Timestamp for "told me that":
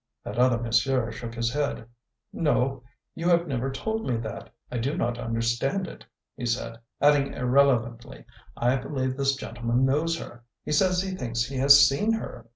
3.71-4.49